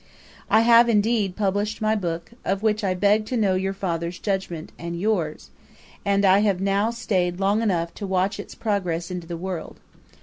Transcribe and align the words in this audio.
'I 0.49 0.61
have, 0.61 0.89
indeed, 0.89 1.35
published 1.35 1.79
my 1.79 1.93
Book, 1.95 2.31
of 2.43 2.63
which 2.63 2.83
I 2.83 2.95
beg 2.95 3.23
to 3.27 3.37
know 3.37 3.53
your 3.53 3.71
father's 3.71 4.17
judgement, 4.17 4.71
and 4.79 4.99
yours; 4.99 5.51
and 6.03 6.25
I 6.25 6.39
have 6.39 6.59
now 6.59 6.89
staid 6.89 7.39
long 7.39 7.61
enough 7.61 7.93
to 8.01 8.07
watch 8.07 8.39
its 8.39 8.55
progress 8.55 9.11
into 9.11 9.27
the 9.27 9.37
world. 9.37 9.79